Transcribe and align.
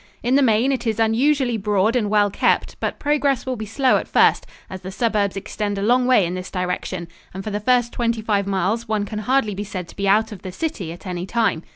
In 0.23 0.33
the 0.33 0.41
main 0.41 0.71
it 0.71 0.87
is 0.87 0.99
unusually 0.99 1.57
broad 1.57 1.95
and 1.95 2.09
well 2.09 2.31
kept, 2.31 2.75
but 2.79 2.97
progress 2.97 3.45
will 3.45 3.55
be 3.55 3.67
slow 3.67 3.97
at 3.97 4.07
first, 4.07 4.47
as 4.67 4.81
the 4.81 4.89
suburbs 4.91 5.37
extend 5.37 5.77
a 5.77 5.83
long 5.83 6.07
way 6.07 6.25
in 6.25 6.33
this 6.33 6.49
direction, 6.49 7.07
and 7.35 7.43
for 7.43 7.51
the 7.51 7.59
first 7.59 7.93
twenty 7.93 8.23
five 8.23 8.47
miles 8.47 8.87
one 8.87 9.05
can 9.05 9.19
hardly 9.19 9.53
be 9.53 9.63
said 9.63 9.87
to 9.89 9.95
be 9.95 10.07
out 10.07 10.31
of 10.31 10.41
the 10.41 10.51
city 10.51 10.91
at 10.91 11.05
any 11.05 11.27
time. 11.27 11.61